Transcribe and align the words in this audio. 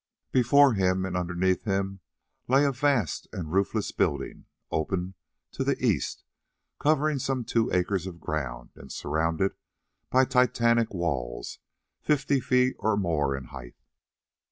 Before 0.31 0.73
him 0.73 1.05
and 1.05 1.15
underneath 1.15 1.65
him 1.65 1.99
lay 2.47 2.65
a 2.65 2.71
vast 2.71 3.27
and 3.31 3.53
roofless 3.53 3.91
building, 3.91 4.45
open 4.71 5.13
to 5.51 5.63
the 5.63 5.77
east, 5.77 6.23
covering 6.79 7.19
some 7.19 7.43
two 7.43 7.71
acres 7.71 8.07
of 8.07 8.19
ground, 8.19 8.71
and 8.73 8.91
surrounded 8.91 9.53
by 10.09 10.25
Titanic 10.25 10.91
walls, 10.91 11.59
fifty 11.99 12.39
feet 12.39 12.75
or 12.79 12.97
more 12.97 13.37
in 13.37 13.43
height. 13.53 13.75